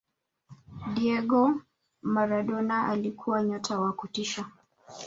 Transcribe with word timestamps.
diego 0.93 1.61
maradona 2.01 2.87
alikuwa 2.87 3.43
nyota 3.43 3.79
wa 3.79 3.93
kutisha 3.93 4.45